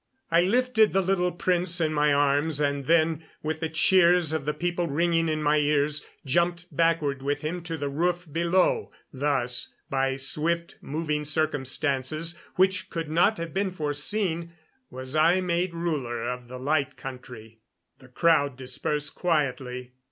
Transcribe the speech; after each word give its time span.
I 0.31 0.41
lifted 0.41 0.93
the 0.93 1.01
little 1.03 1.31
prince 1.31 1.79
in 1.79 1.93
my 1.93 2.11
arms, 2.11 2.59
and 2.59 2.87
then, 2.87 3.23
with 3.43 3.59
the 3.59 3.69
cheers 3.69 4.33
of 4.33 4.45
the 4.45 4.53
people 4.55 4.87
ringing 4.87 5.29
in 5.29 5.43
my 5.43 5.57
ears, 5.57 6.03
jumped 6.25 6.65
backward 6.75 7.21
with 7.21 7.41
him 7.41 7.61
to 7.61 7.77
the 7.77 7.87
roof 7.87 8.25
below. 8.31 8.91
Thus, 9.13 9.75
by 9.91 10.15
swift 10.15 10.77
moving 10.81 11.23
circumstances 11.23 12.35
which 12.55 12.89
could 12.89 13.11
not 13.11 13.37
have 13.37 13.53
been 13.53 13.69
foreseen, 13.69 14.53
was 14.89 15.15
I 15.15 15.39
made 15.39 15.71
ruler 15.75 16.27
of 16.27 16.47
the 16.47 16.57
Light 16.57 16.97
Country. 16.97 17.59
The 17.99 18.07
crowd 18.07 18.57
dispersed 18.57 19.13
quietly. 19.13 19.93